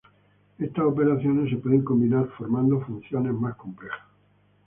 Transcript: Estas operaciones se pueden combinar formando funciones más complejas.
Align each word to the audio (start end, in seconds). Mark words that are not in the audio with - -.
Estas 0.57 0.83
operaciones 0.85 1.51
se 1.51 1.57
pueden 1.57 1.83
combinar 1.83 2.25
formando 2.35 2.81
funciones 2.81 3.35
más 3.35 3.55
complejas. 3.55 4.01